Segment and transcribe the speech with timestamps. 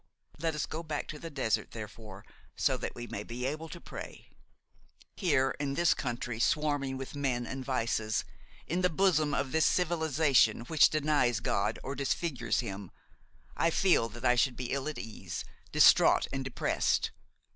[0.39, 3.79] Let us go back to the desert, therefore, so that we may be able to
[3.79, 4.31] pray.
[5.15, 8.25] Here, in this country swarming with men and vices,
[8.65, 12.89] in the bosom of this civilization which denies God or disfigures Him,
[13.55, 17.11] I feel that I should be ill at ease, distraught and depressed.